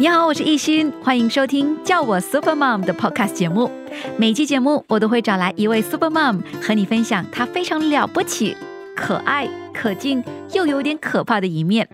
[0.00, 3.68] 你好，我是艺欣，欢迎收听叫我 Super Mom 的 Podcast 节目。
[4.16, 8.56] 每期节目我都会找来一位 Super Mom 和你分享她非常了不起、
[8.94, 11.88] 可爱、可敬又有点可怕的一面。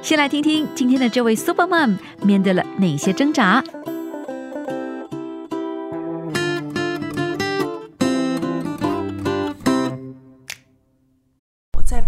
[0.00, 3.62] 先来听听今天的这位 Super Mom 面对了哪些挣扎。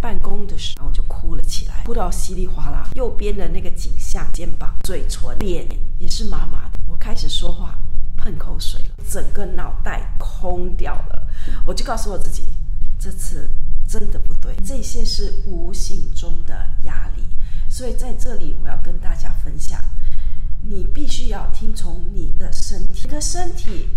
[0.01, 2.89] 办公的时候就哭了起来，哭到稀里哗啦。
[2.95, 5.67] 右边的那个颈项、肩膀、嘴唇、脸
[5.98, 6.78] 也是麻麻的。
[6.89, 7.78] 我开始说话
[8.17, 11.28] 喷口水了，整个脑袋空掉了。
[11.67, 12.47] 我就告诉我自己，
[12.98, 13.50] 这次
[13.86, 17.23] 真的不对，这些是无形中的压力。
[17.69, 19.80] 所以在这里，我要跟大家分享，
[20.62, 23.89] 你必须要听从你的身体，你的身体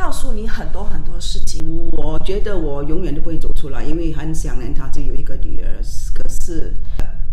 [0.00, 1.62] 告诉你很多很多事情。
[1.92, 5.68] 我觉得我永远都不会走出来，因为很想念他，只有一个女儿。
[6.14, 6.74] 可是，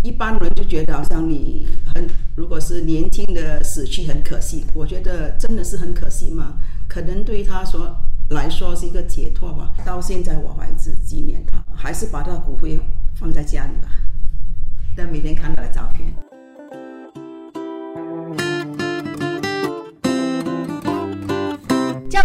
[0.04, 1.66] 一般人就觉得好像你
[1.96, 4.66] 很，如果是年轻的死去很可惜。
[4.74, 6.58] 我觉得真的是很可惜嘛，
[6.90, 7.96] 可能对于他说
[8.32, 9.74] 来说是一个解脱吧。
[9.86, 12.78] 到现在我还是纪念他，还是把他骨灰
[13.16, 13.88] 放在家里吧，
[14.94, 16.14] 但每天看他的照片。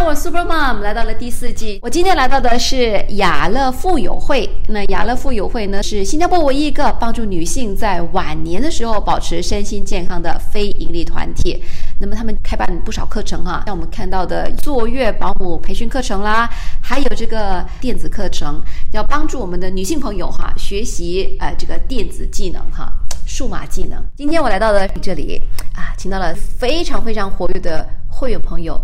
[0.05, 4.49] 我 Super Mom 来到了第四季，我今天来到的是雅乐富友会。
[4.67, 11.63] 那雅乐富友会呢，是新加坡唯一一个帮助女性在晚年的时候保持身心健康的非盈利团体。
[11.99, 16.49] 那么他们开办不少课程哈，像我们看到的坐月保姆培训课程啦，
[16.81, 18.61] 还有这个电子课程，
[18.91, 22.91] 要帮助我们的女性朋友哈学习呃这个电子技能哈。
[23.25, 24.03] 数码技能。
[24.17, 25.41] 今天我来到了这里
[25.75, 28.79] 啊，请到了非常非常活跃的会员朋友，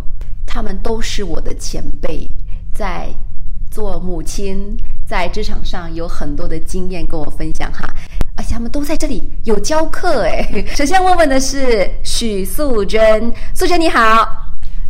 [0.52, 2.28] 他们都是我的前辈，
[2.74, 3.08] 在
[3.70, 7.88] 做母亲，在职场上有很多的经验跟我分享哈。
[8.36, 10.66] 而且他们都在这里有教课哎。
[10.76, 14.28] 首先问问的是许素贞，素贞你好，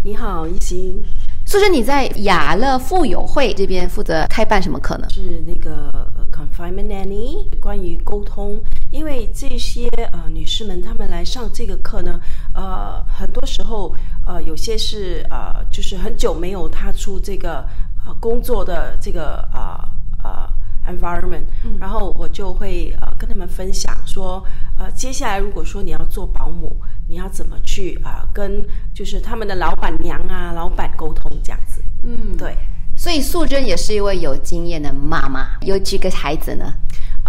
[0.02, 1.04] 你好，一心
[1.50, 5.08] 就是你在雅乐妇友会这边负责开办什么课呢？
[5.10, 8.62] 是那个 confinement nanny，关于沟通，
[8.92, 12.22] 因为这些呃女士们她们来上这个课呢，
[12.54, 13.96] 呃，很多时候
[14.28, 17.66] 呃有些是呃就是很久没有踏出这个
[18.06, 19.90] 呃工作的这个啊
[20.24, 20.48] 呃
[20.90, 21.46] environment，、
[21.80, 24.44] 然后我就会呃跟他们分享说，
[24.78, 26.76] 呃接下来如果说你要做保姆，
[27.08, 32.58] 你要怎么去啊、跟就是他们的老板娘啊、老板沟通这样子，嗯，对。
[32.96, 36.74] 所以素贞也是一位有经验的妈妈，有几个孩子呢？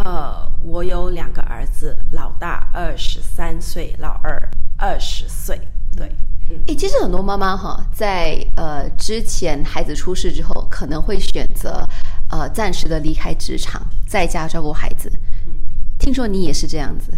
[0.05, 5.61] 呃，我有两个儿子，老大二十三岁，老二二十岁。
[5.97, 6.11] 对，
[6.67, 11.85] 诶，其实很多妈妈哈，在呃之前孩子出世之后，可能会选择
[12.31, 15.11] 呃暂时的离开职场，在家照顾孩子。
[15.99, 17.13] 听说你也是这样子，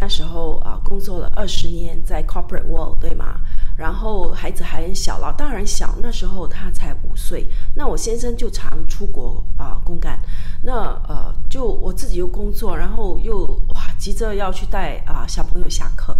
[0.00, 3.40] 那时候啊、工作了二十年，在 corporate world，对吗？
[3.76, 7.46] 然后孩子还很小，老大人小，那时候他才五岁。
[7.74, 10.18] 那我先生就常出国啊、公干，
[10.62, 10.72] 那
[11.06, 13.44] 呃，就我自己又工作，然后又
[13.74, 16.16] 哇急着要去带啊、小朋友下课，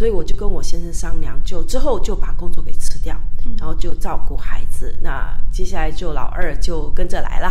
[0.00, 3.14] 所以我就跟我先生商量，就之后就把工作给辞掉，
[3.58, 4.98] 然后就照顾孩子。
[5.02, 7.50] 那接下来就老二就跟着来了。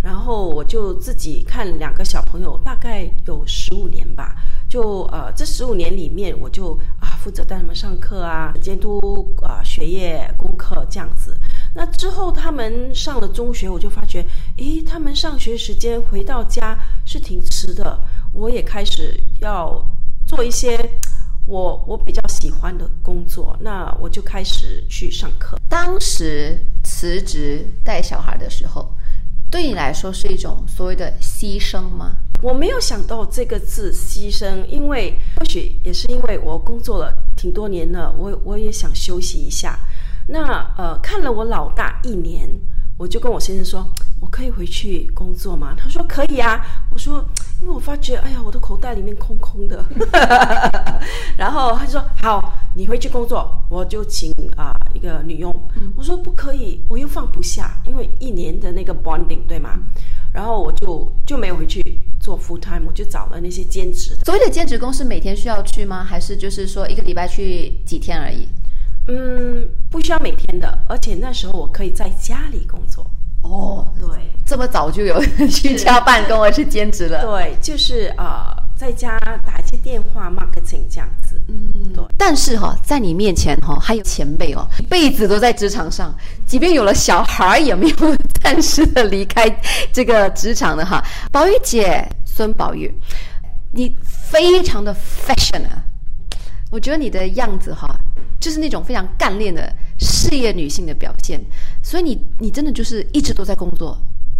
[0.00, 4.36] 然后我就自己看两个小朋友，大概有十五年吧。
[4.68, 11.36] 就呃，这十五年里面，我就啊负责带他们上课啊，监督啊学业功课这样子。
[11.74, 14.24] 那之后他们上了中学，我就发觉，
[14.58, 17.98] 诶，他们上学时间回到家是挺迟的。
[18.32, 19.84] 我也开始要
[20.24, 20.78] 做一些
[21.48, 25.58] 我我比较喜欢的工作，那我就开始去上课。
[25.66, 28.94] 当时辞职带小孩的时候，
[29.50, 32.16] 对你来说是一种所谓的牺牲吗？
[32.42, 39.78] 我没有想到这个字牺牲，因为或许也是因为我工作了挺多年了，我我也想休息一下。
[40.28, 40.44] 那
[40.76, 42.46] 呃，看了我老大一年，
[42.98, 43.90] 我就跟我先生说，
[44.20, 45.74] 我可以回去工作吗？
[45.76, 46.64] 他说可以啊。
[46.90, 47.24] 我说，
[47.62, 49.84] 因为我发觉，哎呀，我的口袋里面空空的。
[51.36, 55.54] 然后他就说好，你回去工作，我就请啊、一个女佣。
[55.96, 59.78] 我说不可以，我又放不下，因为一年的那个 bonding 对吗？
[60.32, 61.82] 然后我就就没有回去
[62.20, 64.24] 做 full time，我就找了那些兼职的。
[64.24, 66.04] 所谓的兼职工是每天需要去吗？
[66.04, 68.46] 还是就是说一个礼拜去几天而已？
[69.06, 73.06] 嗯，不需要每天的，而且那时候我可以在家里工作。
[73.42, 74.08] 哦，对
[74.44, 77.24] 这么早就有居家办公而是 兼职了。
[77.24, 78.44] 对，就是呃，
[78.76, 81.40] 在家打一些电话 marketing 这样子。
[81.48, 82.04] 嗯，对。
[82.16, 86.14] 但是哈、在你面前哈、还有前辈哦，一辈子都在职场上，
[86.46, 89.48] 即便有了小孩，也没有暂时的离开
[89.92, 91.02] 这个职场的哈。
[91.30, 92.92] 宝玉姐，孙宝玉，
[93.72, 95.84] 你非常的 fashion 啊，
[96.70, 97.94] 我觉得你的样子哈，
[98.40, 101.40] 就是那种非常干练的事业女性的表现，
[101.88, 103.96] 所以你你真的就是一直都在工作。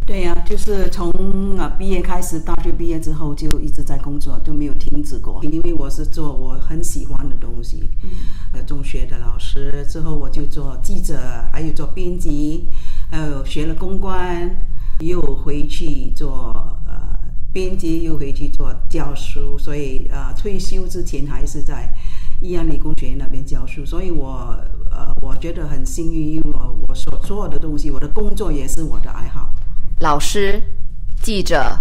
[0.07, 1.11] 对呀、就是从
[1.57, 5.43] 啊毕业开始，大学毕业之后就一直在工作，就没有停止过。
[5.43, 8.11] 因为我是做我很喜欢的东西，嗯，
[8.53, 11.19] 呃，中学的老师之后我就做记者，
[11.51, 12.69] 还有做编辑，
[13.11, 14.55] 还有学了公关，
[15.01, 16.53] 又回去做
[16.87, 17.19] 呃
[17.51, 21.91] 编辑，又回去做教书，所以呃退休之前还是在
[22.41, 24.57] 益安理工学院那边教书，所以我
[24.91, 29.51] 呃我觉得很幸运，因为我我所所有的东西，我的工作也是我的爱好。
[30.01, 30.63] 老师、
[31.21, 31.77] 记者、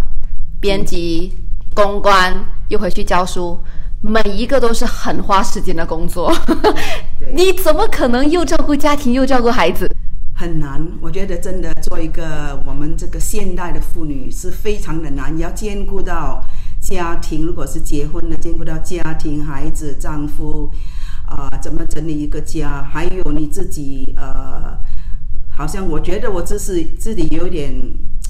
[0.60, 1.34] 编辑、
[1.76, 2.34] 公关，
[2.70, 3.60] 又回去教书，
[4.02, 6.34] 每一个都是很花时间的工作。
[7.34, 9.88] 你怎么可能又照顾家庭又照顾孩子？
[10.34, 16.44] 很难，我觉得真的做一个我们这个现代的妇女是非常的难，要兼顾到
[16.88, 20.72] 家庭，如果是结婚了，兼顾到家庭、孩子、丈夫，
[21.26, 24.78] 啊、怎么整理一个家，还有你自己，呃，
[25.50, 27.74] 好像我觉得我这是自己有点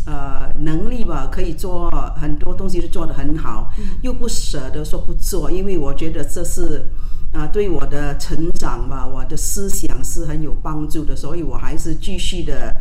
[0.07, 1.87] 呃能力吧，可以做
[2.19, 3.71] 很多东西都做得很好，
[4.01, 6.89] 又不舍得说不做，因为我觉得这是。
[7.33, 12.73] 啊、对我的成长吧，我的思想是很有帮助的，所以我还是继续的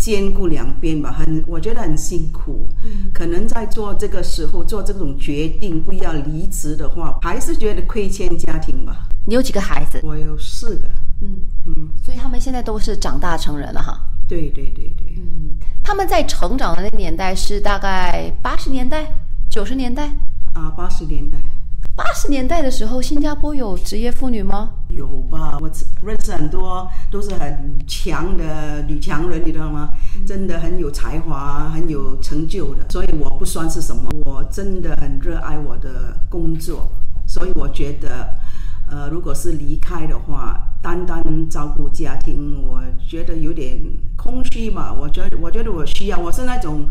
[0.00, 2.66] 兼顾两边吧，很我觉得很辛苦。
[2.82, 9.06] 嗯，可能在做这个时候做这种决定，不要离职的话，还是觉得亏欠家庭吧。
[9.26, 10.00] 你有几个孩子？
[10.02, 10.88] 我有四个，
[11.20, 11.36] 嗯
[11.66, 14.00] 嗯，所以他们现在都是长大成人了哈。
[14.26, 15.54] 对对对对，嗯，
[15.84, 19.06] 他们在成长的那个年代是大概八十年代、
[19.50, 20.10] 九十年代。
[20.54, 21.38] 啊，八十年代
[21.96, 24.70] 八十年代的时候，新加坡有职业妇女吗？
[24.88, 25.58] 有吧？
[25.60, 25.70] 我
[26.02, 29.90] 认识很多都是很强的女强人，你知道吗？
[30.26, 32.88] 真的很有才华、很有成就的。
[32.90, 36.90] 所以我不算是什么，我真的很热爱我的工作。
[37.26, 38.34] 所以我觉得，
[38.88, 43.78] 呃，如果是离开的话，单单照顾家庭，我觉得有点
[44.16, 44.92] 空虚嘛。
[44.92, 46.88] 我觉得，我觉得我需要，我是那种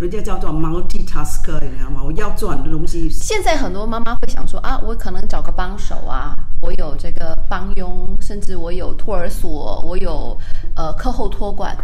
[0.00, 2.02] 人家叫做 multitasker，你知道吗？
[2.02, 3.10] 我要做很多东西。
[3.10, 10.34] 现在很多妈妈会想说啊，我可能找个帮手啊，我有这个帮佣，甚至我有托儿所，我有
[10.74, 11.76] 呃课后托管。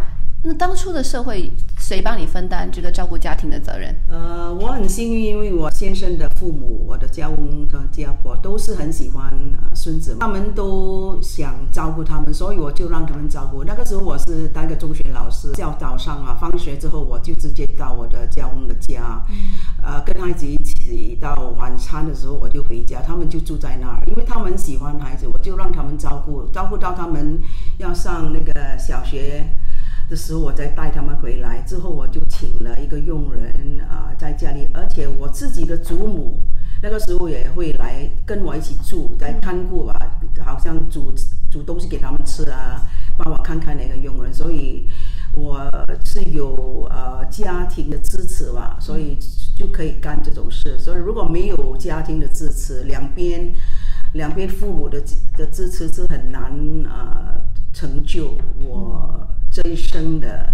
[0.43, 3.93] 那当初的社会，谁帮你分担这个照顾家庭的责任？
[4.09, 9.29] 呃，我很幸运，因为我先生的父母、我的家公的家婆都是很喜欢
[9.75, 13.65] 孙子，他们都想照顾他们，所以我就让他们照顾。
[13.65, 19.21] 那个时候我是当个中学老师，叫早上啊，放学之后我就直接到我的家翁的家，
[19.83, 27.41] 呃，跟孩子一起到晚餐的时候我就回家，他们就住在那儿，因为他们喜欢孩子，我就让他们照顾，照顾到他们
[27.79, 29.45] 要上那个小学。
[30.09, 31.61] 的时候，我再带他们回来。
[31.63, 36.41] 之后，我就请了一个佣人啊、在家里，而且我自己的祖母
[36.83, 39.99] 那个时候也会来跟我一起住，在看顾吧，
[40.45, 41.13] 好像煮
[41.51, 42.83] 煮东西给他们吃啊，
[43.17, 44.33] 帮我看看那个佣人。
[44.33, 44.87] 所以
[45.33, 45.69] 我
[46.05, 49.19] 是有呃家庭的支持吧，所以
[49.57, 50.79] 就可以干这种事。
[50.79, 53.53] 所以如果没有家庭的支持，两边
[54.13, 55.03] 两边父母的
[55.37, 56.53] 的支持是很难
[56.85, 57.41] 呃
[57.73, 60.53] 成就我这一生的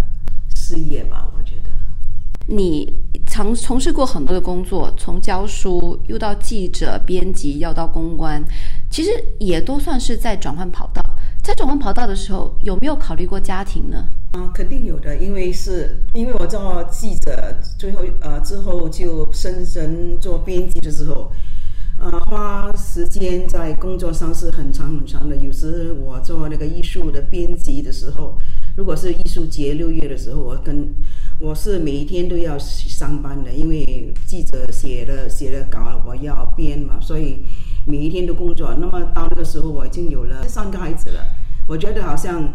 [0.54, 1.70] 事业吧，我觉得。
[2.46, 2.88] 你
[3.26, 8.40] 曾从事过很多的工作，从教书又到记者、编辑，要到公关，
[8.92, 11.02] 其实也都算是在转换跑道。
[11.42, 14.06] 在转换跑道的时候，有没有考虑过家庭呢？
[14.34, 21.32] 啊，肯定有的，因为是因为我做记者，最后呃之后就升升做编辑的时候，
[21.98, 25.34] 呃花时间在工作上是很长很长的。
[25.38, 28.38] 有时我做那个艺术的编辑的时候，
[28.76, 30.94] 如果是艺术节六月的时候，我跟
[31.38, 37.44] 我是每一天都要上班的，因为记者写的写的稿了，我要编嘛，所以
[37.86, 38.74] 每一天都工作。
[38.78, 41.20] 那么到那个时候，我已经有了三个孩子了，
[41.68, 42.52] 我觉得好像。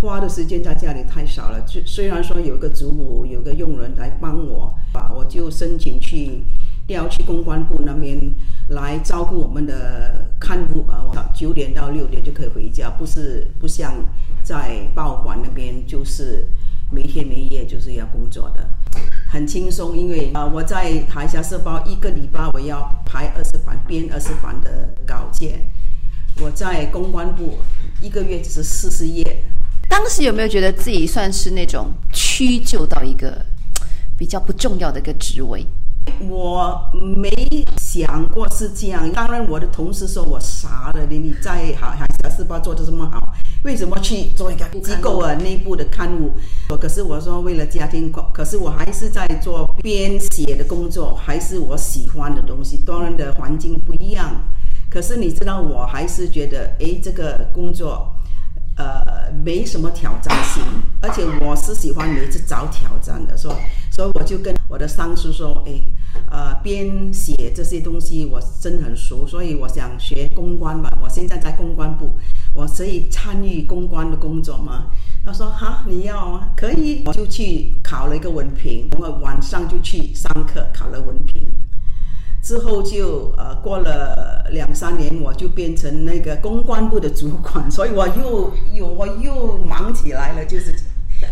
[0.00, 6.44] 花的时间在家里太少了，虽虽然说有个祖母，有个佣人来帮我，啊，我就申请去
[6.88, 8.18] 调去公关部那边
[8.70, 13.94] 来照顾我们的看护啊，我九点到六点就可以回家，不是不像
[14.42, 16.48] 在报馆那边就是
[16.90, 18.66] 没天没夜就是要工作的。
[19.30, 25.70] 很轻松，因为啊、我在海峡社报一个礼拜我要排二十版编二十版的稿件，
[26.40, 27.58] 我在公关部
[28.00, 29.44] 一个月只是四十页，
[29.90, 33.44] 当时有没有觉得自己算是那种屈就到一个
[34.16, 35.66] 比较不重要的一个职位？
[36.20, 37.30] 我没
[37.76, 39.10] 想过是这样。
[39.12, 43.34] 当然，我的同事说我傻了，你你在海海峡时报做的这么好，
[43.64, 46.32] 为什么去做一个机构啊内部的刊物？
[46.80, 52.78] 可是我说为了家庭，可是我还是在做编写的工作，还是我喜欢的东西。
[52.84, 54.34] 当然的环境不一样，
[54.90, 58.14] 可是你知道，我还是觉得，诶，这个工作。
[58.80, 59.02] 呃，
[59.44, 60.62] 没什么挑战性，
[61.00, 63.52] 而且我是喜欢每次找挑战的，说
[63.90, 65.82] 所以我就跟我的上司说，哎，
[66.30, 70.92] 呃，编写这些东西我真很熟，所以我想学公关吧。
[71.02, 72.12] 我现在在公关部，
[72.54, 74.86] 我可以参与公关的工作吗？
[75.24, 81.42] 他说哈，你要啊，可以，我就去考了一个文凭，我晚上就去上课考了文凭。
[82.40, 90.74] 之后就呃过了两三年，我就变成那个公关部的主管，所以我又又我又忙起来了，就是，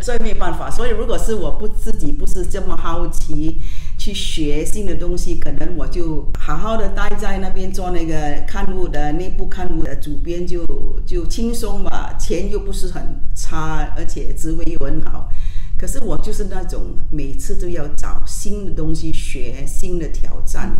[0.03, 0.71] 所以没办法。
[0.71, 3.63] 所以如果是我不自己不是这么好奇
[4.07, 10.65] 去学新的东西，可能我就好好的待在那边做那个刊物的内部刊物的主编就，
[11.05, 13.03] 就轻松嘛，钱又不是很
[13.35, 15.29] 差，而且职位又很好。
[15.77, 20.73] 可是我就是那种每次都要找新的东西学，新的挑战，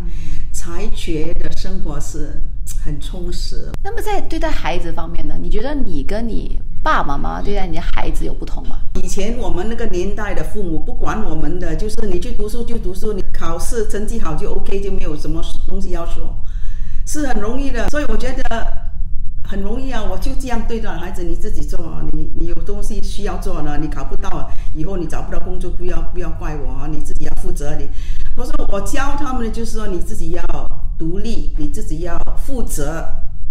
[0.53, 2.41] 才觉得生活是
[2.81, 3.73] 很充实。
[3.83, 5.37] 那么在对待孩子方面呢？
[5.43, 8.79] 你觉得你跟你爸爸妈妈对待你的孩子有不同吗？
[9.03, 16.33] 以前我们那个年代的父母不管我们的，就是你去读书就读书，你考试成绩好就 OK，就没有什么东西要说，
[17.05, 17.89] 是很容易的。
[17.89, 18.87] 所以我觉得。
[19.49, 27.77] 很容易啊，我就这样对待孩子，你自己做啊，你你有东西需要做呢，你考不到，以后你找不到工作，不要不要怪我啊，你自己要负责。
[27.77, 27.89] 你
[28.37, 30.43] 我说我教他们的就是说，你自己要
[30.99, 33.07] 独立，你自己要负责，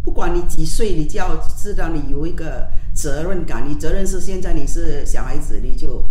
[0.06, 6.06] 不管你几岁，你就要知道你有一个责任感，你责任是现在你是小孩子，你就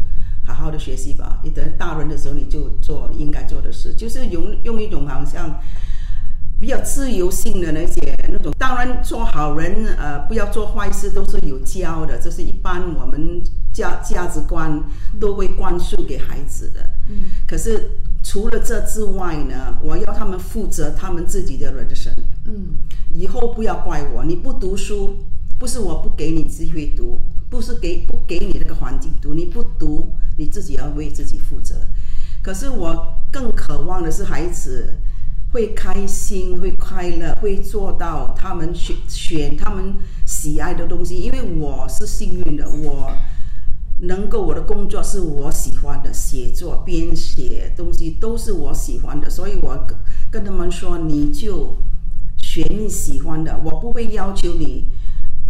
[0.44, 1.40] 好好的学习吧。
[1.44, 5.58] 你等大人的时候，你就做应该做的事，就是用用一种好像。
[6.60, 12.16] 比较自由性的那些那种，当然做好人，呃，不要做坏事，都是有教的。
[12.18, 14.82] 这是一般我们价价值观
[15.20, 16.88] 都会灌输给孩子的。
[17.10, 17.26] 嗯。
[17.46, 17.90] 可是
[18.24, 22.12] 除了这之外呢，我要他们负责他们自己的人生。
[22.46, 22.78] 嗯。
[23.14, 25.16] 以后不要怪我，你不读书，
[25.60, 31.76] 不是我不给你机会读，不是给不给你那个环境读，你不读，你自己要为自己负责。
[32.42, 34.96] 可是我更渴望的是孩子。
[35.52, 39.94] 会开心，会快乐，会做到他们选选他们
[40.26, 41.14] 喜爱的东西。
[41.20, 43.08] 因为我是幸运的，我
[44.00, 49.96] 能够我的工作是我喜欢的，写作、编写东西都是我喜欢的，所以我跟
[50.30, 51.76] 跟他们说，你就
[52.36, 54.90] 选你喜欢的，我不会要求你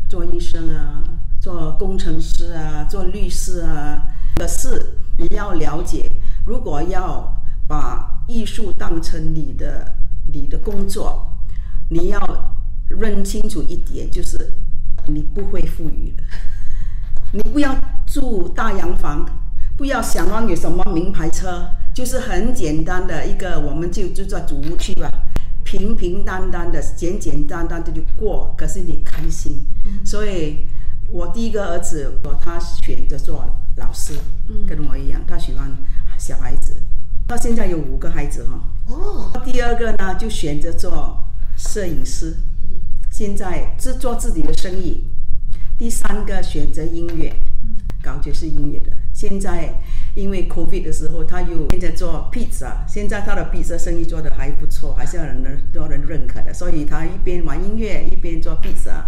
[0.08, 1.02] 做医生啊，
[1.40, 4.08] 做工程师啊，做律师啊。
[4.36, 6.04] 可是你要了解，
[6.46, 9.96] 如果要把艺术当成你的
[10.32, 11.32] 你的工作，
[11.88, 12.54] 你要
[12.88, 14.52] 认清楚一点，就是
[15.06, 16.22] 你不会富裕的。
[17.32, 17.74] 你不要
[18.14, 19.28] 住大洋房，
[19.76, 25.10] 不要想望有什么名牌车，就是很简单的一个，我们就住在主屋区吧，
[25.64, 28.54] 平平淡淡的、简简单单的就过。
[28.56, 29.66] 可是你开心，
[30.04, 30.68] 所以
[31.08, 33.44] 我第一个儿子，我他选择做
[33.78, 34.12] 老师，
[34.64, 35.76] 跟我一样，他喜欢
[36.16, 36.76] 小孩子。
[37.26, 38.60] 到现在有五个孩子哈。
[38.86, 39.42] 哦。
[39.44, 41.18] 第二个呢，就选择做
[41.56, 42.36] 摄影师，
[43.10, 45.02] 现在是做自己的生意。
[45.76, 47.34] 第三个选择音乐，
[48.04, 48.92] 搞爵士音乐的。
[49.12, 49.72] 现在
[50.14, 55.42] 因为 COVID 的时候，他又现在做 pizza，现在他的 pizza 生意做的还不错，还是要人
[55.72, 56.52] 多人认可的。
[56.52, 59.04] 所以他一边玩音乐，一边做 pizza。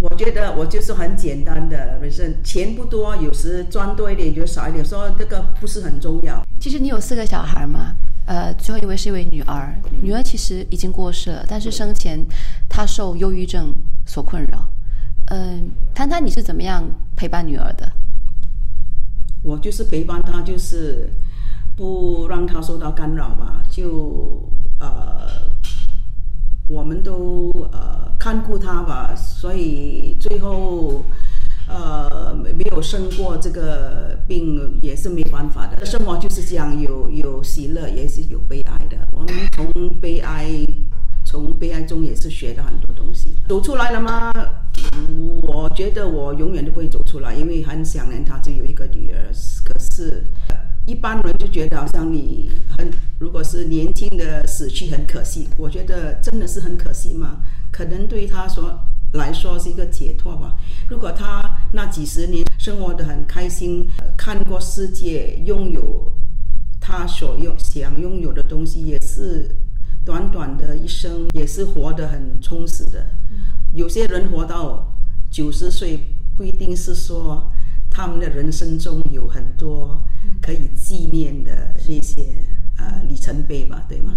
[0.00, 6.44] 我觉得我就是很简单的人生，钱不多，有时赚多一点，就少一点，说这个不是很重要。
[6.60, 7.96] 其实你有四个小孩嘛？
[8.26, 12.24] 呃，最后一位是一位女儿，女儿其实已经过世了，但是生前
[12.68, 13.74] 她受忧郁症
[14.06, 14.68] 所困扰。
[15.30, 16.84] 嗯，谈谈你是怎么样
[17.16, 17.90] 陪伴女儿的？
[19.42, 21.10] 我就是陪伴她，就是
[21.76, 25.48] 不让她受到干扰吧，就呃。
[26.70, 31.02] 我们都呃看顾她吧，所以最后
[31.66, 35.82] 呃没有生过这个病也是没办法的。
[35.86, 38.98] 生活就是这样，有有喜乐，也是有悲哀的。
[39.12, 40.46] 我们从悲哀，
[41.24, 43.34] 从悲哀中也是学到很多东西。
[43.48, 44.30] 走出来了吗？
[45.42, 49.32] 我觉得我永远都不会走出来，因为很想念他，只有一个女儿。
[49.64, 50.24] 可是
[50.86, 55.48] 一般人就觉得好像你很，如果是年轻的死去很可惜。
[55.56, 57.40] 我觉得真的是很可惜吗？
[57.70, 58.80] 可能对他说
[59.12, 60.56] 来说是一个解脱吧。
[60.88, 61.42] 如果他
[61.72, 66.12] 那几十年生活的很开心，看过世界，拥有
[66.80, 69.54] 他所有想拥有的东西，也是
[70.04, 73.06] 短短的一生，也是活得很充实的。
[73.72, 74.98] 有些人活到
[75.30, 75.98] 九十岁，
[76.36, 77.50] 不一定是说
[77.90, 80.02] 他们的人生中有很多
[80.40, 82.22] 可以纪念的那些
[82.76, 84.16] 呃里程碑吧，对吗？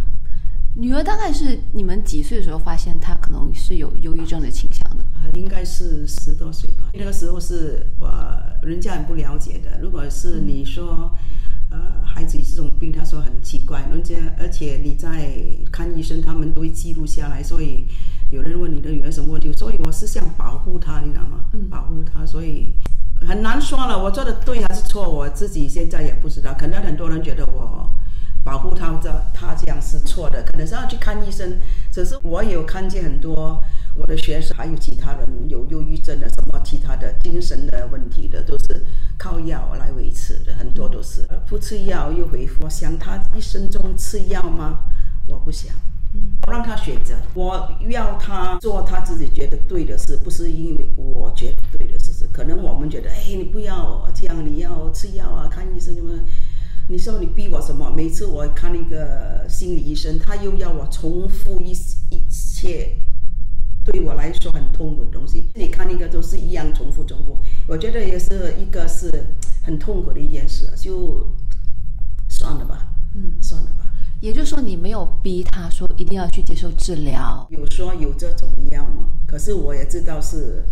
[0.73, 5.03] 女儿大概是你们几岁的时候发现她可能是有忧郁症的倾向的？
[5.13, 6.89] 啊，应该是十多岁吧。
[6.93, 8.09] 那个时候是我
[8.63, 9.79] 人家很不了解的。
[9.81, 11.11] 如果是你说，
[11.69, 15.37] 呃，孩子有这种病，他说很奇怪，人家而且你在
[15.73, 17.85] 看医生，他们都会记录下来，所以
[18.31, 21.45] 有人问你的女儿什么问题，所以我是想保护她，你知道吗？
[21.53, 22.73] 嗯，保护她，所以
[23.27, 26.53] 很难说了，我做的对还是错，我自己现在也不知道。
[26.57, 27.87] 可能很多人觉得我。
[28.43, 31.59] 保护他这他这样是错的，可能是要去看医生。
[31.91, 38.83] 只是我有看见很多我的学生，还有其他人有忧郁症的，什么其他的精神的问题的，都是
[39.15, 42.63] 靠药来维持的，很多都是不吃药又恢复。
[42.63, 44.79] 我想他一生中吃药吗？
[45.27, 45.71] 我不想。
[46.13, 52.11] 嗯，我让他选择，我要他做他自己觉得对的事，不是因为我觉得对的事。
[52.11, 56.19] 是可能我们觉得，哎，你不要这样，你要吃药啊，看医生什么。
[56.87, 57.89] 你说你逼我什么？
[57.95, 61.71] 每次我看那个心理医生，他又要我重复一
[62.09, 62.97] 一切
[63.85, 65.49] 对我来说很痛苦的东西。
[65.55, 69.09] 你看那个都是一样重复重复，我觉得也是一个是
[69.63, 71.25] 很痛苦的一件事，就
[72.27, 73.90] 算了吧，嗯，算了吧。
[74.21, 79.09] 也就是说，你没有逼他说一定要去接受治疗，有说有这种药吗？
[79.27, 80.63] 可是我也知道是。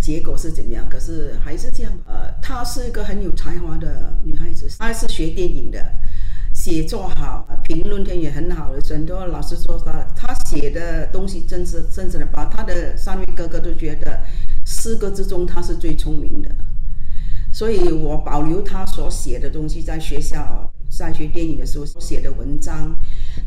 [0.00, 0.88] 结果是怎么样？
[0.88, 1.92] 可是还是这样。
[2.06, 5.92] 呃，她是一个很有才华的女孩子，她是学电影的，
[6.54, 8.80] 写作好，评论天也很好的。
[8.88, 14.22] 很多老师说她，她写的东西真是真正的，把她的三位哥哥都觉得
[14.64, 16.48] 四个之中她是最聪明的。
[17.52, 22.94] 所以我保留她所写的东西，在学校在学电影的时候写的文章，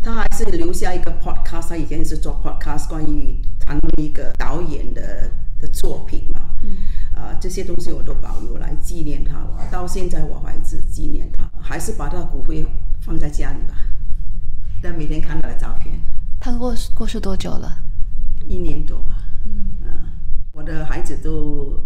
[0.02, 1.70] 他还是留下一个 podcast。
[1.70, 5.30] 他以前也是做 podcast，关于谈论一个导演的。
[5.60, 6.76] 的作品嘛，嗯
[7.14, 9.48] 啊，这些东西我都保留来纪念他。
[9.72, 12.68] 到现在我还是纪念他，还是把他的骨灰
[13.00, 13.74] 放在家里吧。
[14.82, 15.98] 但每天看他的照片。
[16.42, 17.78] 他过过世多久了？
[18.46, 19.24] 一年多吧。
[19.46, 20.12] 嗯啊，
[20.52, 21.82] 我的孩子都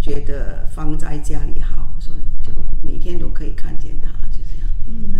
[0.00, 4.12] 觉得放在家里好，所以我就每天都可以看见他，
[4.86, 5.14] 嗯。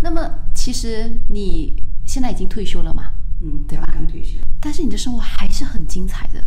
[0.00, 3.10] 那么，其实你现在已经退休了嘛？
[3.40, 3.88] 嗯，对吧？
[3.92, 6.42] 刚退休，但是你的生活还是很精彩的，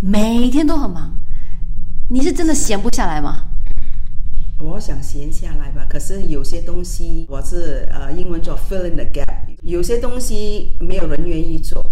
[0.00, 1.18] 每天都很忙。
[2.08, 3.46] 你是真的闲不下来吗？
[4.58, 9.26] 我想闲下来吧，可是有些东西我是呃，英文叫 fill in the gap。
[9.62, 11.84] 有些东西没有人愿意做，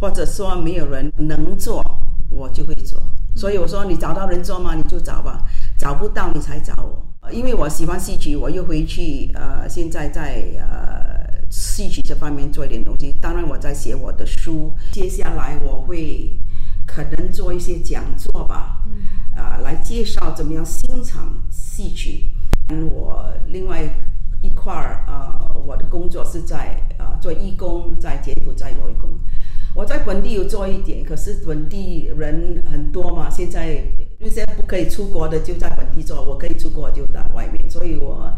[0.00, 1.82] 或者说没有人能做，
[2.28, 3.00] 我就会做。
[3.36, 4.74] 所以我说，你找到人做吗？
[4.74, 5.42] 你就找吧，
[5.78, 7.06] 找不到你才找我。
[7.32, 11.14] 因为我喜欢戏曲，我又回去呃，现在在呃。
[11.50, 14.74] 戏曲这方面做一点东西，当然我在写我的书。
[14.90, 16.36] 接下来我会
[16.84, 18.82] 可能做一些讲座吧，
[19.36, 22.26] 啊，来介绍怎么样欣赏戏曲。
[22.90, 23.84] 我另外
[24.42, 29.10] 一块儿啊，我的工作是在啊做义工，在柬埔寨有义工。
[29.74, 33.82] 我在本地有做一点，可是本地人很多嘛，现在
[34.18, 38.32] 那些不可以出国的就在本地做，我可以出国就在外面，所以我。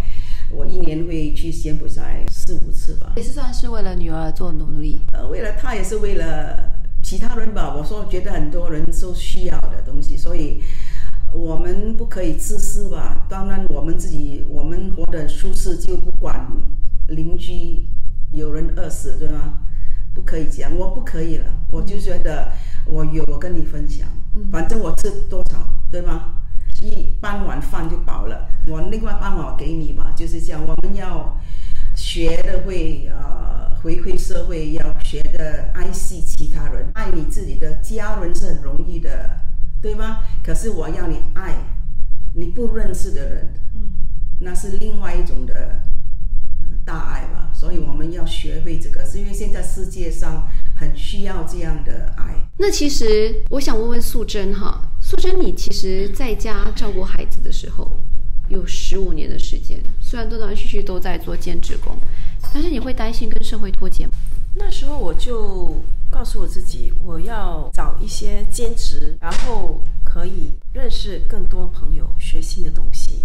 [0.49, 5.01] 我一年会去柬埔寨四五次吧，也是算是为了女儿做努力。
[5.11, 6.71] 呃，为了她也是为了
[7.03, 7.75] 其他人吧。
[7.77, 10.63] 我说觉得很多人都需要的东西，所以
[11.35, 13.27] 我们不可以自私吧。
[13.29, 16.47] 当然，我们自己我们活得舒适，就不管
[17.09, 17.83] 邻居
[18.31, 19.67] 有人饿死，对吗？
[20.17, 21.45] 不可以讲，我不可以了。
[21.71, 22.51] 我就觉得
[22.87, 24.09] 我有，我跟你分享，
[24.51, 25.59] 反正我吃多少，
[25.93, 26.33] 对吗？
[26.81, 30.15] 一半碗饭就饱了，我另外半碗给你吧。
[30.17, 31.39] 就是这样我们要
[31.95, 39.39] 学的会呃回馈社会，要学的爱惜其他人，爱你自己的家人是很容易的，
[39.83, 40.21] 对吗？
[40.43, 41.55] 可是我要你爱
[42.35, 43.93] 你不认识的人，嗯，
[44.41, 45.79] 那是另外一种的
[46.85, 47.51] 大爱吧。
[47.55, 52.35] 所以我们要学会这个，是因为现在世界上很需要这样的爱。
[52.59, 54.83] 那其实我想问问素贞哈。
[55.01, 57.97] 素贞，你其实在家照顾孩子的时候，
[58.49, 61.97] 有十五年的时间，虽然断断续续都在做兼职工，
[62.53, 64.13] 但是你会担心跟社会脱节吗？
[64.55, 73.23] 那时候我就告诉我自己，我要找一些兼职，然后可以认识更多朋友，学新的东西。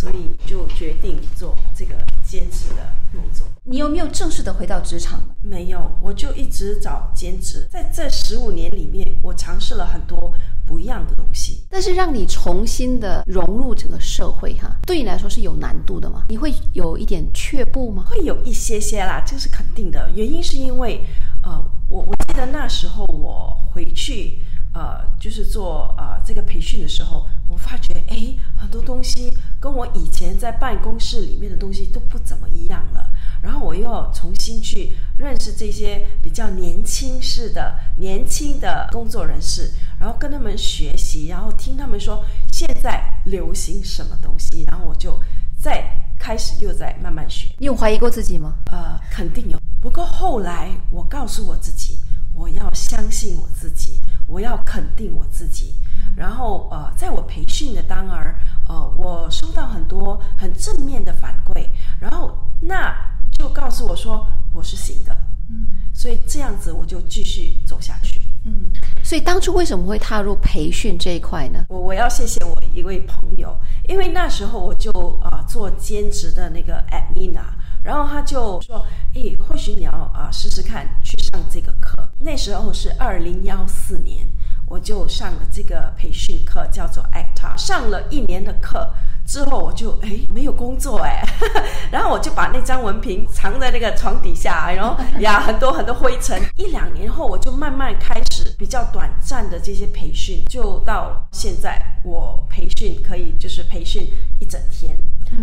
[0.00, 3.46] 所以就决定做这个兼职的工作。
[3.64, 5.34] 你有没有正式的回到职场呢？
[5.42, 7.68] 没有，我就一直找兼职。
[7.70, 10.32] 在这十五年里面，我尝试了很多
[10.64, 11.64] 不一样的东西。
[11.68, 16.24] 但是让你重新的融入整个社会哈，对你来说是有难度的吗？
[16.30, 18.06] 你会有一点却步吗？
[18.08, 20.10] 会有一些些啦，这是肯定的。
[20.14, 21.04] 原因是因为，
[21.42, 24.40] 呃，我我记得那时候我回去，
[24.72, 33.10] 呃，就是做呃这个培训的时候，我发觉哎，很多东西跟我以前在办公室里面的东西都不怎么一样了。
[33.42, 45.18] 然后我又要重新去认识这些比较年轻式的年轻的工作人士，然后跟他们学习，然后听他们说现在流行什么东西，然后我就
[45.58, 45.82] 再
[46.18, 47.50] 开始又在慢慢学。
[47.58, 48.56] 你有怀疑过自己吗？
[48.70, 49.58] 呃，肯定有。
[49.80, 51.98] 不过后来我告诉我自己，
[52.34, 53.98] 我要相信我自己，
[54.30, 55.74] 我要肯定我自己。
[56.16, 58.36] 然后呃，在我培训的当儿，
[58.68, 61.66] 呃，我收到很多很正面的反馈，
[62.00, 62.94] 然后那
[63.30, 65.16] 就告诉我说我是行的。
[65.48, 68.20] 嗯，所以这样子我就继续走下去。
[68.44, 68.66] 嗯，
[69.02, 71.64] 所以当初为什么会踏入培训这一块呢？
[71.68, 73.56] 我我要谢谢我一位朋友，
[73.88, 74.90] 因为那时候我就
[75.22, 81.99] 啊、做兼职的那个 admin 啊，然后他就说，诶，或许你要啊、试试看去上这个课。
[82.22, 84.28] 那时候是二零幺四年，
[84.66, 87.56] 我就上了这个培训课，叫做 ACTA。
[87.56, 88.92] 上了一年的课
[89.26, 91.22] 之后，我就哎没有工作诶，
[91.90, 96.38] 然后我就把那张文凭藏在那个床底下，然后呀很多很多灰尘。
[96.56, 104.94] 一两年后，我就慢慢开始比较短暂的这些培训，就到现在我培训可以就是培训一整天。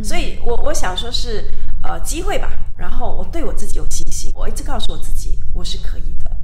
[0.03, 1.49] 所以我我想说是
[1.81, 6.37] 呃机会吧，然后我对我自己有信心，我一直告诉我自己我是可以的。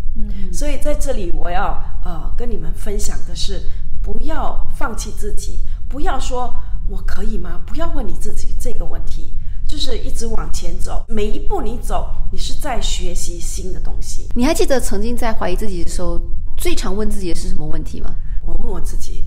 [0.54, 3.68] 嗯，所以在这里我要呃跟你们分享的是，
[4.02, 6.54] 不要放弃自己，不要说
[6.88, 7.62] 我可以吗？
[7.66, 9.34] 不要问你自己这个问题，
[9.68, 14.28] 就是一直往前走，每一步你走，你是在学习新的东西。
[14.36, 16.22] 你还记得曾经在怀疑自己的时候，
[16.56, 18.16] 最常问自己的是什么问题吗？
[18.46, 19.26] 我问我自己，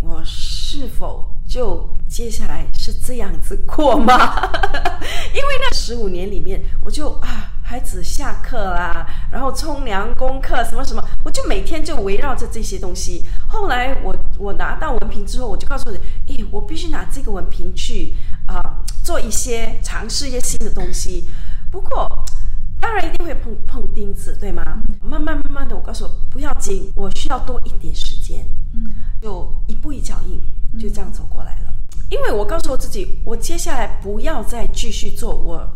[0.00, 4.14] 我是否就接下来是这样子过吗？
[5.32, 13.24] 因为那十五年里面，我就啊，孩子下课啦，然后冲凉、功课什么什么，我就每天就围绕着这些东西。
[13.48, 18.14] 后来我我拿到文凭之后，我就告诉自己，诶，我必须拿这个文凭去
[18.46, 21.28] 啊、做一些尝试一些新的东西。
[21.70, 22.08] 不过。
[22.78, 24.62] 当然一定会碰碰钉子，对吗？
[25.00, 30.38] 慢慢慢慢的，我告诉我不要紧，我需要多一点时间，嗯，就一步一脚印，
[30.78, 31.72] 就这样走过来了。
[32.10, 35.66] 因为我告诉我自己，我接下来不要再继续做我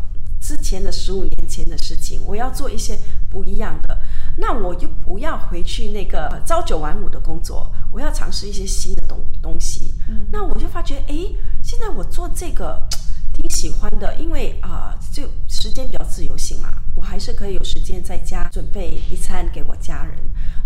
[0.51, 2.97] 之前的十五年前的事情，我要做一些
[3.29, 3.97] 不一样的。
[4.35, 9.93] 那我就不要回去那个朝九晚五的工作，我要尝试一些新的东东西。
[10.29, 11.33] 那我就发觉，诶，
[11.63, 12.77] 现在我做这个。
[13.33, 20.17] 挺喜欢的，因为啊、就时间比较自由性嘛，我还是可以有时间在家准备一餐给我家人。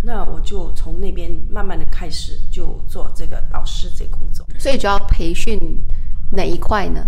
[0.01, 4.43] 那我就从那边慢慢的开始就做这个导师这工作。
[4.57, 5.59] 所以主要培训
[6.31, 7.07] 哪一块呢？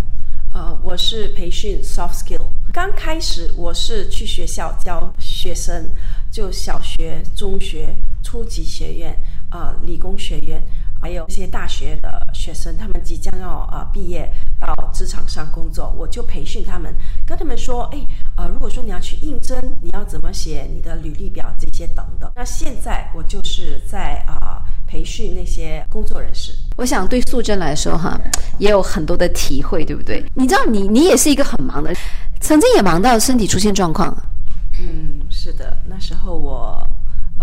[0.57, 2.41] 呃，我是培训 soft skill。
[2.73, 5.87] 刚开始我是去学校教学生，
[6.31, 9.15] 就小学、中学、初级学院、
[9.51, 10.59] 呃理工学院，
[10.99, 16.93] 还有一些大学的学生，他们即将要呃毕业到职场上工作，我就培训他们，
[17.25, 17.99] 跟他们说，哎，
[18.35, 22.31] 呃，如果说你要去应征，你要怎么写你的履历表这些等等。
[22.35, 26.53] 那现在我就是在啊、培训那些工作人士。
[26.77, 28.19] 我想对素贞来说哈，
[28.57, 30.23] 也有很多的体会，对不对？
[30.33, 31.93] 你知道你你也是一个很忙的，
[32.39, 34.15] 曾经也忙到身体出现状况。
[34.79, 36.79] 嗯，是的，那时候我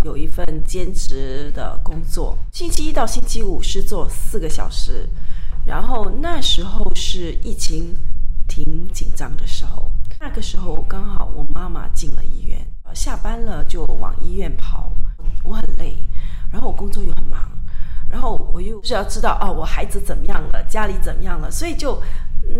[0.05, 5.09] 有一份兼职的工作，星期一到星期五是做四个小时，
[5.65, 7.97] 然后那时候是疫情
[8.47, 9.89] 挺紧张的时候，
[10.19, 14.91] 那个时候刚好我妈妈进了医院，呃下班了就往医院跑，
[15.43, 15.95] 我很累，
[16.51, 17.49] 然后我工作又很忙，
[18.07, 21.99] 然后我又是要知道哦，我孩子怎么样了，家里怎么样了，所以就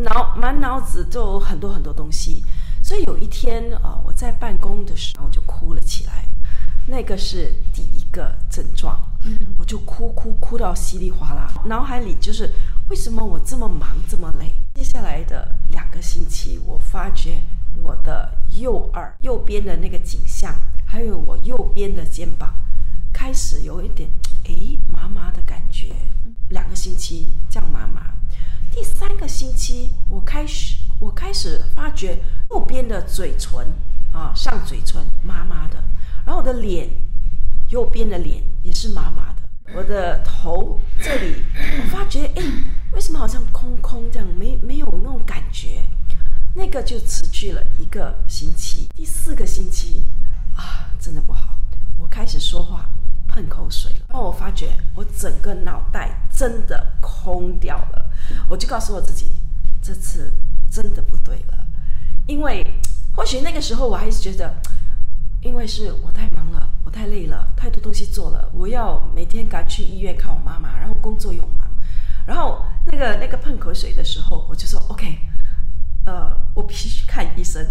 [0.01, 2.43] 脑满脑子就很多很多东西。
[2.81, 6.25] 所以有一天啊、呃我在办公的时候就哭了起来，
[6.87, 8.99] 那个是第一个症状，
[9.57, 12.51] 我就哭哭哭到稀里哗啦，脑海里就是
[12.89, 14.53] 为什么我这么忙这么累？
[14.75, 17.41] 接下来的两个星期，我发觉
[17.81, 20.53] 我的右耳右边的那个颈项，
[20.85, 22.53] 还有我右边的肩膀，
[23.11, 24.09] 开始有一点
[24.43, 25.93] 诶麻麻的感觉，
[26.49, 28.11] 两个星期这样麻麻。
[28.71, 32.19] 第三个星期，我开始我开始发觉
[32.51, 33.65] 右边的嘴唇
[34.11, 35.81] 啊，上嘴唇麻麻的，
[36.25, 36.89] 然后我的脸，
[37.69, 42.43] 右边的脸也是麻麻的，我的头这里，我发觉哎，
[42.93, 45.83] 为什么好像空空这样，没没有那种感觉？
[46.55, 50.05] 那个就持续了一个星期，第四个星期
[50.55, 51.55] 啊，真的不好，
[51.99, 52.89] 我开始说话
[53.27, 58.09] 喷口水了，然后我发觉我整个脑袋真的空掉了，
[58.49, 59.29] 我就告诉我自己，
[59.81, 60.33] 这次
[60.71, 61.67] 真的不对了，
[62.25, 62.65] 因为
[63.11, 64.55] 或许那个时候我还是觉得，
[65.45, 71.69] 因为是我太忙了，我太累了，太多东西做了，我要每天赶去医院看我妈妈，然后工作又忙，
[72.25, 75.19] 然后那个那个喷口水的时候，我就说 OK。
[76.07, 77.63] 呃，我必须看医生，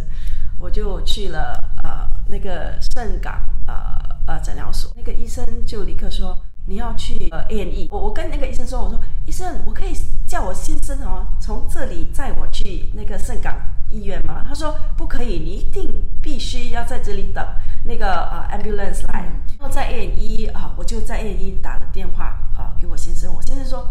[0.59, 9.93] 我就去了呃那个盛港呃呃诊疗所，那个医生就立刻说你要去呃 A N E，我我跟那个医生说，我说医生，我可以
[10.27, 13.55] 叫我先生哦从这里载我去那个圣港
[13.91, 14.43] 医院吗？
[14.45, 17.47] 他说不可以，你一定必须要在这里等
[17.85, 19.25] 那个呃 ambulance 来，
[19.59, 22.25] 然后在 A N E 啊，我就在 A N E 打了电话
[22.57, 23.89] 啊给我先生，我先生说。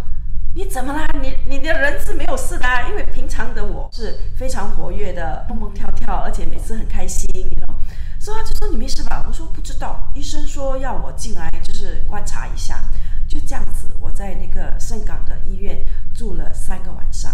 [0.56, 1.08] 你怎么啦？
[1.20, 7.74] 你你的人是没有事的啊，因为平常的我是非常活跃的，蹦蹦跳跳，而且每次很开心，你知道。
[8.20, 9.26] 所以他就说你没事吧？
[9.28, 12.80] 我说不知道，医生说要我进来就是观察一下，
[13.28, 13.90] 就这样子。
[14.00, 17.32] 我在那个盛港的医院住了三个晚上，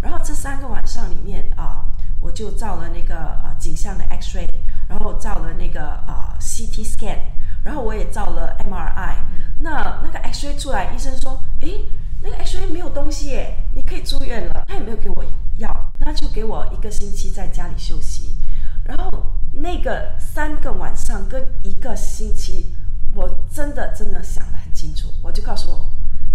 [0.00, 1.84] 然后这三个晚上里面啊，
[2.18, 4.48] 我就照了那个呃颈项的 X ray，
[4.88, 7.18] 然后照了那个呃 CT scan，
[7.62, 9.16] 然后我也照了 MRI。
[9.58, 11.84] 那那个 X ray 出来，医生说，诶。
[12.24, 14.64] 那个 X ray 没有东西耶，你可以住院了。
[14.66, 15.24] 他也没有给我
[15.58, 18.34] 药，那就给我一个星期在家里休息。
[18.82, 19.10] 然后
[19.52, 22.74] 那个三个晚上跟一个星期，
[23.14, 25.86] 我真的真的想得很清楚，我就告诉我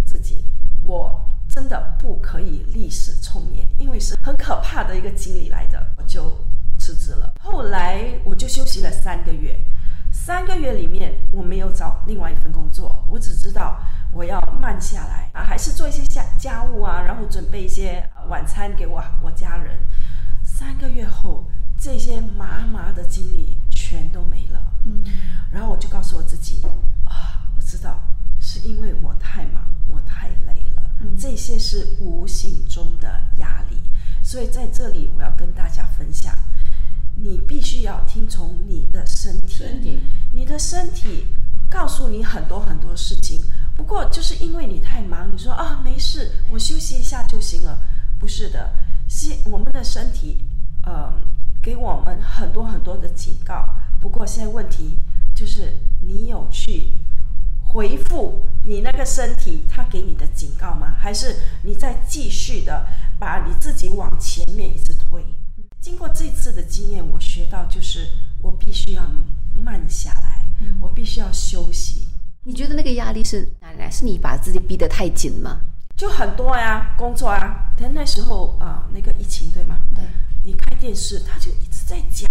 [0.05, 0.45] 自己，
[0.85, 6.31] 我真的不可以历史重演，因为是很可怕的一个经历来的，我就
[6.77, 7.33] 辞职了。
[7.41, 9.59] 后来我就休息了三个月，
[10.11, 13.79] 三个月里面我没有找另外一份工作，我只知道。
[14.11, 19.79] 我要慢下来啊，还是做一些家家务啊，然后准备一些晚餐给我我家人。
[20.43, 21.45] 三个月后，
[21.77, 24.61] 这些麻麻的经历全都没了。
[24.85, 25.03] 嗯，
[25.51, 26.61] 然后我就告诉我自己
[27.05, 27.99] 啊，我知道
[28.39, 30.83] 是因为我太忙，我太累了。
[31.01, 33.77] 嗯，这些是无形中的压力。
[34.23, 36.35] 所以在这里，我要跟大家分享，
[37.15, 39.99] 你必须要听从你的身体，身体，
[40.33, 41.27] 你的身体
[41.69, 43.41] 告诉你很多很多事情。
[43.79, 47.79] 不过就是因为你太忙，你说啊没事，我休息一下就行了。
[48.19, 50.43] 不是的，是我们的身体，
[50.83, 51.13] 呃，
[51.63, 53.69] 给我们很多很多的警告。
[54.01, 54.97] 不过现在问题
[55.33, 56.91] 就是你有去
[57.63, 60.97] 回复你那个身体他给你的警告吗？
[60.99, 62.85] 还是你在继续的
[63.17, 65.23] 把你自己往前面一直推？
[65.79, 68.09] 经过这次的经验，我学到就是
[68.41, 69.09] 我必须要
[69.55, 70.45] 慢下来，
[70.81, 72.09] 我必须要休息。
[72.49, 73.91] 你觉得那个压力是哪里来？
[73.91, 75.59] 是你把自己逼得太紧吗？
[75.95, 77.69] 就很多呀，工作啊。
[77.77, 79.77] 但那时候啊，那个疫情对吗？
[79.93, 80.03] 对。
[80.43, 82.27] 你开电视，他就一直在讲；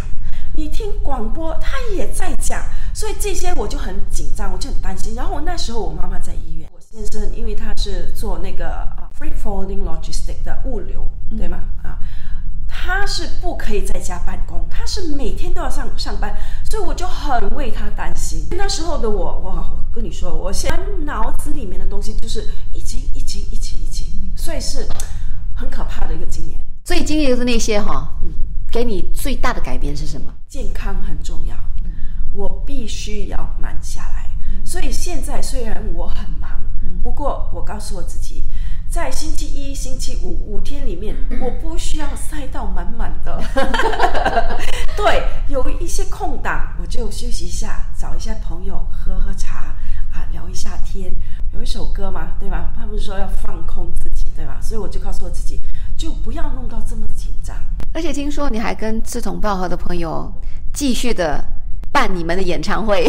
[0.57, 2.61] 你听广播，他也在讲。
[2.93, 5.15] 所以这些我就很紧张，我就很担心。
[5.15, 11.61] 然后我那时候我妈妈在医院，我先生因为他是做那个啊 free forwarding logistic 的物流，对吗？
[11.85, 12.01] 啊。
[12.89, 16.35] 他是不可以在家办公，他是每天都要上上班，
[16.71, 18.47] 所以我就很为他担心。
[18.53, 24.89] 那时候的我，哇我跟你说，我现在脑子里面的东西就是疫情，疫情，疫情，疫情，所以是
[25.55, 26.59] 很可怕的一个经验。
[26.87, 28.33] 所以经历的那些哈，嗯，
[28.73, 30.33] 给你最大的改变是什么？
[30.49, 31.55] 健康很重要，
[32.33, 34.31] 我必须要慢下来。
[34.65, 36.59] 所以现在虽然我很忙，
[37.03, 38.45] 不过我告诉我自己。
[38.99, 43.41] 在星期一、星期五五天里面，我不需要塞到满满的。
[44.99, 49.77] 对，有一些空档，我就休息一下，找一下朋友喝喝茶
[50.13, 51.09] 啊，聊一下天。
[51.53, 52.73] 有一首歌嘛，对吧？
[52.77, 54.59] 他不是说要放空自己，对吧？
[54.61, 55.63] 所以我就告诉我自己，
[55.97, 57.57] 就不要弄到这么紧张。
[57.95, 60.35] 而且听说你还跟志同道合的朋友
[60.75, 61.58] 继续的。
[61.91, 63.09] 办你们的演唱会，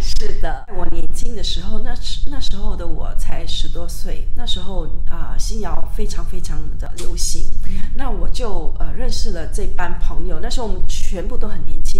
[0.00, 0.66] 是的。
[0.76, 1.94] 我年轻的时候，那
[2.26, 7.46] 那时候的我才十多岁，那时候啊，新谣非常非常的流行。
[7.94, 10.40] 那我就呃认识了这班朋友。
[10.40, 11.98] 那时候我们全部都很年轻，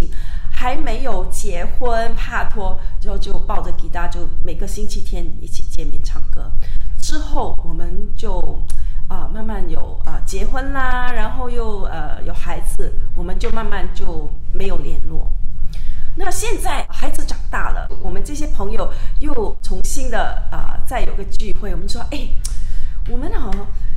[0.50, 6.50] 还没有结婚，帕托，就就抱着吉他，就每个星期天一起见面唱歌。
[7.00, 8.60] 之后我们就
[9.08, 15.32] 啊慢慢有啊结婚啦，然后又呃有孩子，我们就慢慢就没有联络。
[16.14, 21.72] 那现在孩子长大了，我们这些朋友又重新的啊，再有个聚会。
[21.72, 22.28] 我们说，哎，
[23.08, 23.50] 我们哈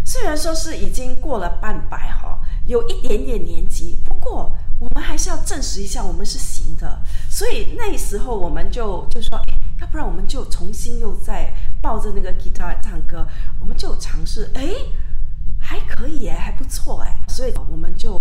[0.05, 4.49] 虽然说是已经过了半百哈，有一点点年纪，不过
[4.79, 7.01] 我们还是要证实一下我们是行的。
[7.29, 13.27] 所以那时候我们就就说，哎，要不然我们就重新又再抱着那个吉他唱歌，
[13.59, 14.69] 我们就尝试，哎，
[15.59, 18.17] 还可以哎，还不错哎，所以我们就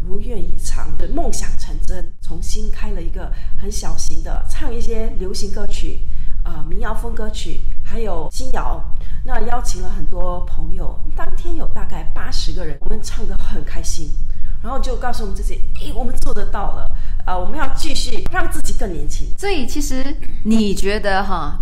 [0.00, 6.00] 如愿以偿，梦想成真，重新开了一个很小型的，唱一些流行歌曲。
[6.44, 8.80] 啊，民谣风歌曲，还有新谣，
[9.24, 14.10] 那邀请了很多朋友，当天有大概八十个人，我们唱得很开心，
[14.62, 16.88] 然后就告诉我们自己，诶，我们做得到了，
[17.24, 19.26] 啊，我们要继续让自己更年轻。
[19.36, 21.58] 所以其实你觉得哈，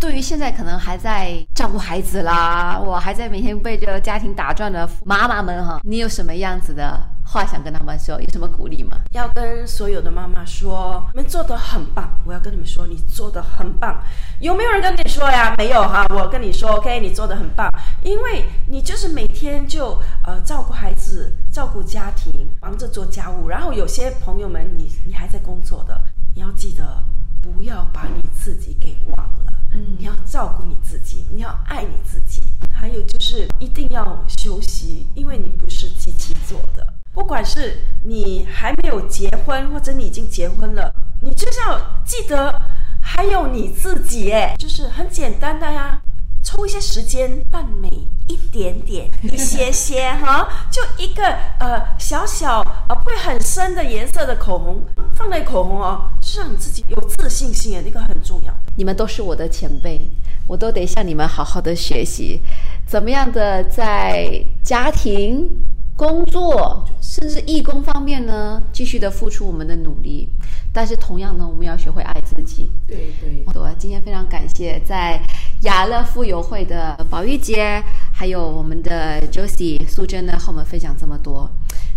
[0.00, 7.00] 对于现在可能还在照顾孩子啦，我还在每天为着家庭打转的妈妈们哈，你有什么样子的？
[7.30, 8.96] 话想跟他们说，有什么鼓励吗？
[9.12, 12.18] 要跟所有的妈妈说，你们做的很棒。
[12.24, 14.02] 我要跟你们说，你做的很棒。
[14.40, 15.54] 有没有人跟你说呀？
[15.56, 16.04] 没有哈。
[16.10, 17.70] 我跟你说，OK，你做的很棒，
[18.02, 23.48] 因为你就是每天就呃照顾孩子，照顾家庭，忙着做家务。
[23.48, 26.02] 然后有些朋友们，你你还在工作的，
[26.34, 27.00] 你要记得
[27.42, 29.52] 不要把你自己给忘了。
[29.72, 32.42] 嗯，你要照顾你自己，你要爱你自己。
[32.72, 36.94] 还有就是一定要休息，因为你不是机器做的。
[37.12, 42.60] 不管是你还没有结婚，或者你已经结婚了，你就是要记得
[43.02, 46.00] 还有你自己，哎，就是很简单的呀，
[46.42, 47.88] 抽一些时间扮美
[48.28, 51.24] 一点点，一些些哈， 就一个
[51.58, 54.82] 呃小小呃不会很深的颜色的口红，
[55.14, 58.54] 放在口红哦，是让你自己有自信心的，那个很重要。
[58.76, 60.00] 你们都是我的前辈，
[60.46, 62.40] 我都得向你们好好的学习，
[62.86, 65.48] 怎么样的在家庭。
[65.96, 70.26] 工作甚至义工方面呢，继续的付出我们的努力，
[70.72, 72.70] 但是同样呢，我们要学会爱自己。
[72.86, 73.44] 对对。
[73.54, 75.20] 我今天非常感谢在
[75.60, 77.82] 雅乐富友会的宝玉姐，
[78.14, 81.50] 还有我们的 Josie 素贞呢，和我们分享这么多。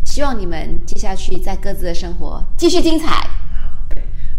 [0.04, 3.26] 希望你们接下去在各自的生活继续精彩。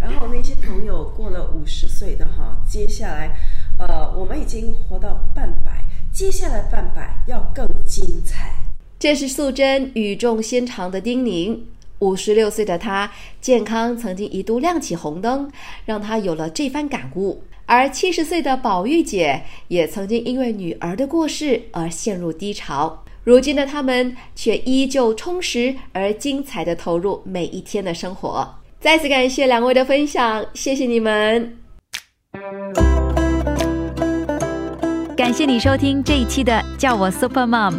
[0.05, 3.35] 然后那些朋友过了五十岁的哈，接下来，
[3.79, 8.53] 呃，我们已经活到半百，接下来半百要更精彩。
[8.99, 11.59] 这是素贞语重心长的叮咛。
[12.01, 15.51] 五十六岁的她，健康曾经一度亮起红灯，
[15.87, 17.43] 让她有了这番感悟。
[17.65, 23.03] 而七十岁的宝玉姐，也曾经因为女儿的过世而陷入低潮。
[23.23, 28.57] 如今的他们，却依旧充实而精彩的投入每一天的生活。
[28.85, 31.57] 再次感谢两位的分享，谢谢你们！
[35.17, 37.73] 感谢你收听这一期的《叫我 Super Mom》。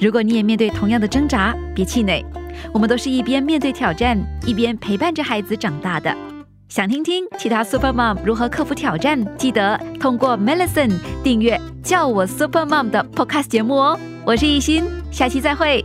[0.00, 2.24] 如果你也面对同样的挣扎，别气馁，
[2.74, 6.12] 我们都是一边面对挑战，一边陪伴着孩子长大的。
[6.68, 9.24] 想听听其他 Super Mom 如何克服挑战？
[9.36, 10.90] 记得通过 Melison
[11.22, 11.56] 订阅
[11.88, 13.96] 《叫我 Super Mom》的 Podcast 节目哦。
[14.26, 15.84] 我是艺欣，下期再会。